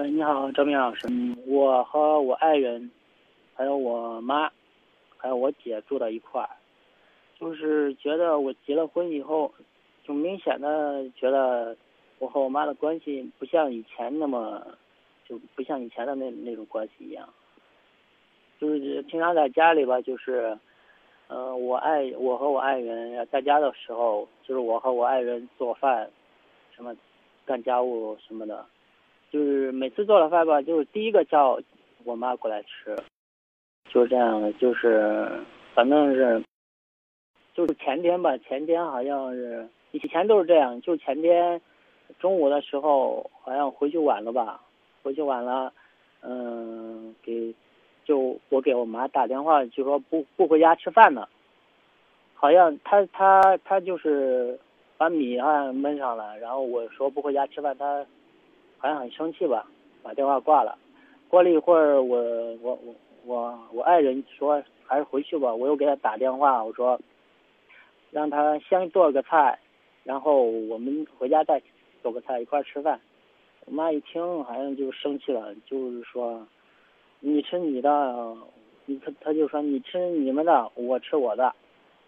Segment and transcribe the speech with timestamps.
[0.00, 1.06] 呃，你好，张明老师。
[1.46, 2.90] 我和我爱人，
[3.54, 4.50] 还有我妈，
[5.18, 6.48] 还有我姐住在一块儿，
[7.38, 9.52] 就是觉得我结了婚以后，
[10.02, 11.76] 就明显的觉得
[12.18, 14.66] 我和我妈的关系不像以前那么，
[15.28, 17.28] 就不像以前的那那种关系一样。
[18.58, 20.56] 就是平常在家里吧，就是，
[21.28, 26.10] 呃，我爱我和我爱人在家的时候，就是我和我爱人做饭，
[26.74, 26.96] 什么，
[27.44, 28.64] 干家务什么的。
[29.30, 31.56] 就是每次做了饭吧，就是第一个叫
[32.04, 32.96] 我妈过来吃，
[33.88, 34.52] 就是这样的。
[34.54, 35.30] 就是
[35.72, 36.42] 反正是，
[37.54, 40.80] 就是前天吧，前天好像是以前都是这样。
[40.80, 41.60] 就前天
[42.18, 44.60] 中午的时候，好像回去晚了吧，
[45.04, 45.72] 回去晚了，
[46.22, 47.54] 嗯，给
[48.04, 51.28] 就我给我妈打电话，就说不不回家吃饭了。
[52.34, 54.58] 好像他他他就是
[54.96, 58.04] 把米啊焖上了，然后我说不回家吃饭，他。
[58.80, 59.66] 好像很生气吧，
[60.02, 60.76] 把电话挂了。
[61.28, 62.18] 过了一会儿，我
[62.62, 62.94] 我我
[63.24, 65.54] 我我爱人说还是回去吧。
[65.54, 66.98] 我又给他打电话，我说
[68.10, 69.58] 让他先做个菜，
[70.02, 71.62] 然后我们回家再
[72.02, 72.98] 做个菜一块吃饭。
[73.66, 76.44] 我妈一听好像就生气了，就是说
[77.20, 78.36] 你吃你的，
[79.04, 81.54] 他他就说你吃你们的，我吃我的，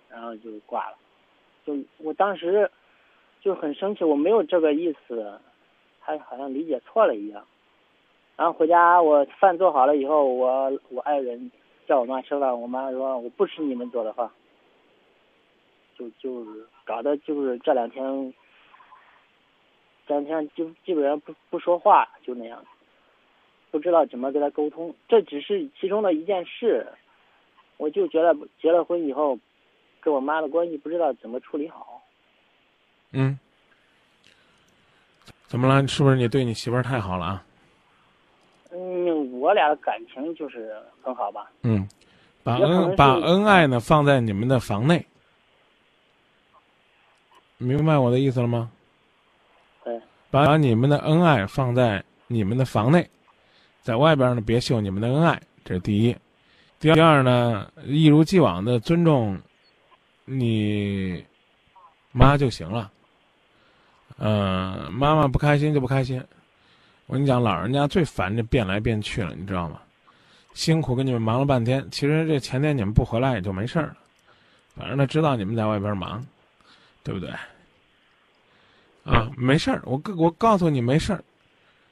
[0.08, 0.96] 然后就挂了。
[1.64, 2.68] 就我当时
[3.40, 5.38] 就很生气，我没有这个意思。
[6.04, 7.46] 他好像理解错了一样，
[8.36, 11.50] 然后回家我饭做好了以后，我我爱人
[11.86, 14.28] 叫我妈吃饭，我妈说我不吃你们做的饭，
[15.96, 18.34] 就就是搞得就是这两天，
[20.06, 22.64] 这两天就基本上不不说话，就那样，
[23.70, 24.94] 不知道怎么跟他沟通。
[25.08, 26.86] 这只是其中的一件事，
[27.76, 29.38] 我就觉得结了婚以后，
[30.00, 32.02] 跟我妈的关系不知道怎么处理好。
[33.12, 33.38] 嗯。
[35.52, 35.86] 怎么了？
[35.86, 37.44] 是不是你对你媳妇儿太好了啊？
[38.70, 41.50] 嗯，我俩的感情就是很好吧。
[41.60, 41.86] 嗯，
[42.42, 45.06] 把恩把恩爱呢放在你们的房内，
[47.58, 48.70] 明白我的意思了吗？
[49.84, 50.00] 对。
[50.30, 53.06] 把你们的恩爱放在你们的房内，
[53.82, 56.16] 在外边呢别秀你们的恩爱，这是第一。
[56.80, 59.38] 第二呢，一如既往的尊重
[60.24, 61.22] 你
[62.10, 62.90] 妈就行了。
[64.18, 66.22] 嗯，妈妈不开心就不开心。
[67.06, 69.80] 我跟你讲，老人家最烦这变来变去了，你知道吗？
[70.54, 73.96] 辛苦跟你们忙了半天，其实这前天你们不回来也就没事儿了。
[74.74, 76.24] 反正他知道你们在外边忙，
[77.02, 77.30] 对不对？
[79.04, 81.22] 啊，没事儿，我我告诉你没事儿，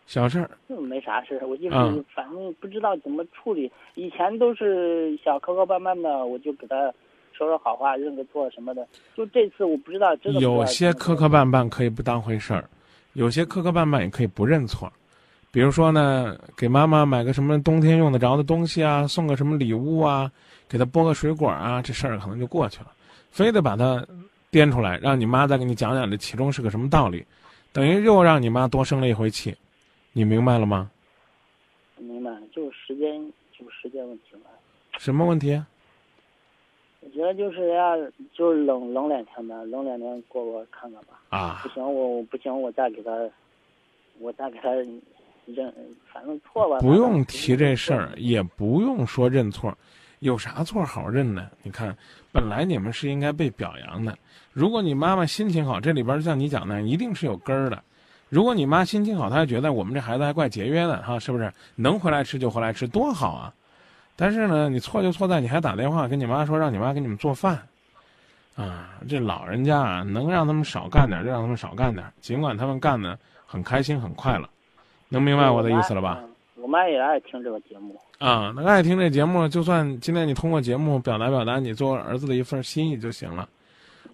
[0.06, 0.50] 小事儿。
[0.68, 3.70] 没啥事儿，我就是反正不知道怎么处理。
[3.94, 6.92] 以前都是小磕磕绊绊的，我就给他。
[7.40, 8.86] 说说好话，认个错什么的。
[9.16, 12.68] 就这次我不知道，真的有些磕磕绊绊可以不当回事儿，
[13.14, 14.92] 有些磕磕绊绊也可以不认错。
[15.50, 20.30] 比如说呢，给妈妈买个什么冬天用得着的东西啊，送个什么礼物啊，
[20.68, 22.92] 给她剥个水果啊，这事儿可能就过去了。
[23.30, 24.06] 非得把它
[24.50, 27.24] 颠出来，让你妈再给你讲讲这其中是个什么道理，
[27.72, 29.56] 等于又让你妈多生了一回气。
[30.12, 30.90] 你明白了吗？
[31.96, 33.18] 明白，就是时间，
[33.58, 34.40] 就是时间问题了。
[34.98, 35.60] 什么问题？
[37.20, 37.98] 我觉得就是要
[38.32, 41.20] 就是冷冷两天吧，冷两天过过看看吧。
[41.28, 43.10] 啊，不行，我不行，我再给他，
[44.18, 44.70] 我再给他
[45.44, 45.70] 认，
[46.10, 46.78] 反正错吧。
[46.78, 49.76] 不用提这事儿，也不用说认错，
[50.20, 51.50] 有啥错好认呢？
[51.62, 51.94] 你看，
[52.32, 54.16] 本来你们是应该被表扬的。
[54.54, 57.82] 如果你妈妈心情好，这里边像你讲的，一定是有根儿的。
[58.30, 61.52] 如果你妈心情好，她还觉得我们这孩子还怪节约的哈，是不是？
[61.76, 63.54] 能回来吃就回来吃，多好啊！
[64.16, 67.58] 但是呢，你错就错在你还打电话跟你妈说让你妈给你们做饭，
[68.54, 74.48] 啊，这老人家啊，能让他们少干点就让他们少干点，尽管他们干的很开心很快乐，
[75.08, 76.22] 能明白我的意思了吧？
[76.56, 83.48] 我妈也爱听这个节目啊，那爱听这节目，就算今天你通过节目表达表达你做儿子的一份心意就行了。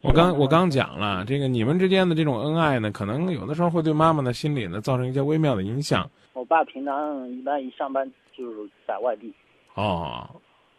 [0.03, 6.09] 我刚我刚讲了，这个你们之间的这种恩爱呢，可能有的时候会对妈妈的心理呢造成一些微妙的影响。
[6.35, 9.35] 我爸平常一般一上班就是在外地。
[9.77, 10.29] 哦，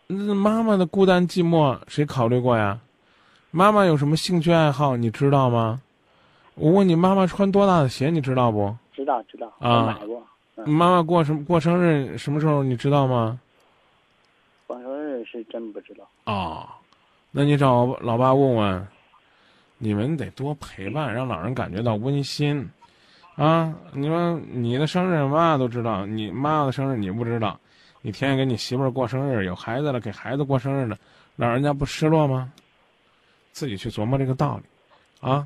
[0.07, 2.79] 那妈妈的孤单寂寞谁考虑过呀？
[3.51, 5.79] 妈妈有什么兴趣爱好你知道吗？
[6.55, 8.75] 我问你，妈妈穿多大的鞋你知道不？
[8.93, 10.21] 知道知道，啊，买过。
[10.65, 13.39] 妈妈过什么过生日什么时候你知道吗？
[14.65, 16.03] 过生日是真不知道。
[16.25, 16.67] 哦，
[17.29, 18.87] 那你找老爸问问，
[19.77, 22.67] 你们得多陪伴，让老人感觉到温馨。
[23.35, 27.59] 啊，你说你的生日妈妈都知道，你妈妈的生日你不知道。
[28.07, 30.97] 你天天给你媳妇儿过生日，有孩子了给孩子过生日了，
[31.35, 32.49] 老人家不失落吗？
[33.51, 35.45] 自己去琢磨这个道理，啊，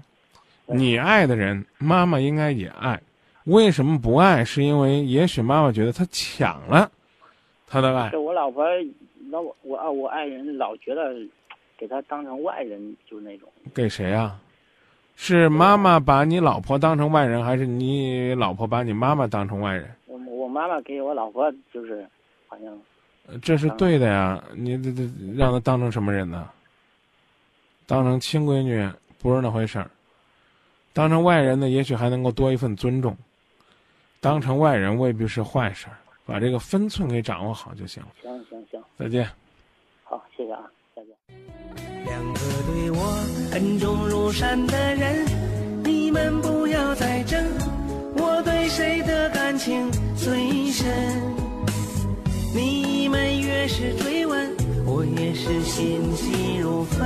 [0.67, 2.99] 你爱的人，妈妈应该也爱；
[3.45, 4.45] 为什么不爱？
[4.45, 6.91] 是因为也许妈妈觉得他抢了
[7.65, 8.21] 他的爱这。
[8.21, 8.63] 我老婆，
[9.31, 11.15] 那我我啊我爱人老觉得
[11.75, 13.49] 给他当成外人，就是那种。
[13.73, 14.39] 给谁啊？
[15.15, 19.89] 是妈妈把你老婆当成外人，还是你老婆把你妈妈当成外人？
[20.05, 22.07] 我我妈妈给我老婆就是，
[22.51, 22.77] 好像
[23.27, 26.49] 呃这是对的呀，你这这让他当成什么人呢？
[27.87, 28.89] 当成亲闺女
[29.19, 29.89] 不是那回事儿，
[30.91, 33.17] 当成外人呢，也许还能够多一份尊重。
[34.19, 35.95] 当成外人未必是坏事儿，
[36.25, 38.09] 把这个分寸给掌握好就行了。
[38.21, 39.29] 行行行，再见。
[40.03, 41.15] 好，谢谢啊，再见。
[42.03, 45.25] 两个对我恩重如山的人，
[45.85, 47.41] 你们不要再争，
[48.17, 51.50] 我对谁的感情最深。
[53.51, 54.49] 越是追问，
[54.85, 56.99] 我越是心急如焚。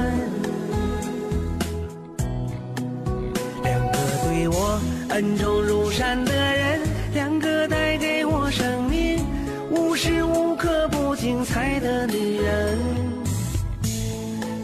[3.64, 6.80] 两个对我恩重如山的人，
[7.14, 9.26] 两个带给我生命，
[9.72, 12.78] 无时无刻不精彩的女人。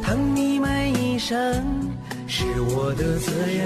[0.03, 1.35] 疼你们一生
[2.27, 3.65] 是我的责任。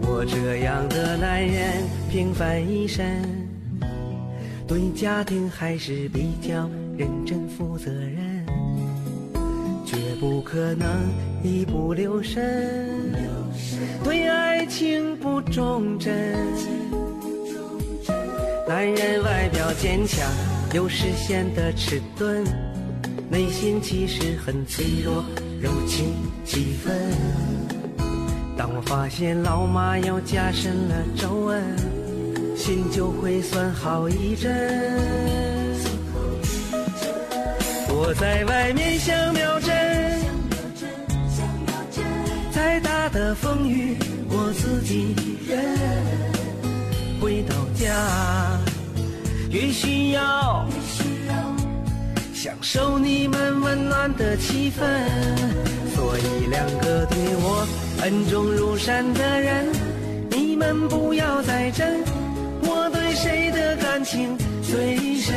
[0.00, 3.04] 我这样的男人平凡一生，
[4.68, 6.68] 对家庭还是比较
[6.98, 8.46] 认真负责任，
[9.86, 10.86] 绝不可能
[11.42, 12.94] 一不留神，
[14.04, 16.36] 对爱情不忠贞。
[18.68, 20.30] 男人外表坚强，
[20.74, 22.44] 有时显得迟钝，
[23.30, 25.24] 内心其实很脆弱，
[25.62, 26.94] 柔情几分。
[28.54, 31.64] 当我发现老妈又加深了皱纹，
[32.68, 34.54] 心就会酸好一阵。
[37.88, 39.72] 我在外面像秒针，
[42.52, 43.96] 再大的风雨
[44.28, 45.16] 我自己
[45.48, 45.64] 忍。
[47.22, 48.60] 回到家，
[49.50, 50.68] 越需要
[52.34, 54.84] 享受你们温暖的气氛。
[55.96, 57.66] 所以两个对我
[58.02, 59.64] 恩重如山的人，
[60.30, 61.86] 你们不要再争，
[62.68, 65.34] 我对谁的感情最深。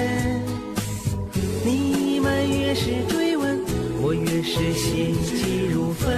[1.63, 3.59] 你们越是追问，
[4.01, 6.11] 我越是心急如焚。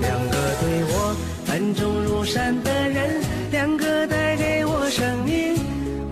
[0.00, 1.16] 两个对我
[1.52, 3.20] 恩重如山的人，
[3.52, 5.54] 两个带给我生命，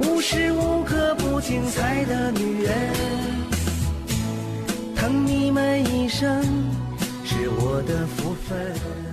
[0.01, 2.73] 无时无刻不精彩的女人。
[4.95, 6.43] 疼你们一生
[7.25, 9.12] 是我的福分。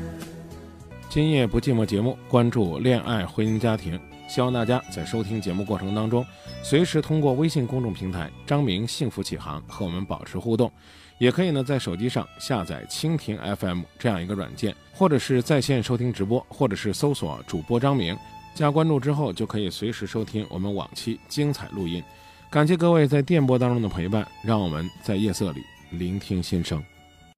[1.09, 6.23] 今夜不寂寞节目关注恋爱、婚姻、家庭，希望大家在收听节目过程当中，
[6.61, 10.71] 随时通过微信公众平台“张明幸福启航”和我们保持互动，
[11.17, 18.15] 也可以呢在手机上下载蜻蜓 FM 这样一个软件，或者是在线收听直播，或者是搜索主播张明，
[18.53, 22.03] 加关注之后就可以随时收听我们往期精彩录音。
[22.51, 26.79] 感谢各位在电波当中的陪伴，让我们在夜色里聆听心声。